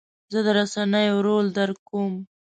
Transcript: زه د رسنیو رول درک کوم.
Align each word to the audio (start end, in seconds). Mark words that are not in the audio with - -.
زه 0.31 0.39
د 0.45 0.47
رسنیو 0.59 1.17
رول 1.27 1.45
درک 1.57 1.79
کوم. 1.89 2.13